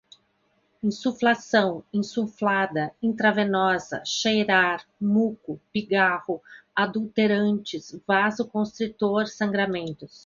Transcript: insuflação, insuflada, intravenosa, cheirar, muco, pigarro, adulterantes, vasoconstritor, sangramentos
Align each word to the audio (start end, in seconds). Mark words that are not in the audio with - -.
insuflação, 0.81 1.85
insuflada, 1.93 2.91
intravenosa, 3.03 4.01
cheirar, 4.03 4.83
muco, 4.99 5.61
pigarro, 5.71 6.41
adulterantes, 6.75 7.91
vasoconstritor, 8.07 9.27
sangramentos 9.27 10.19